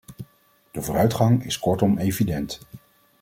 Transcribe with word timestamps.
De 0.71 0.81
vooruitgang 0.81 1.43
is 1.45 1.59
kortom 1.59 1.97
evident. 1.97 2.61